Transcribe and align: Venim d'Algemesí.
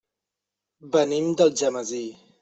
Venim 0.95 1.27
d'Algemesí. 1.41 2.01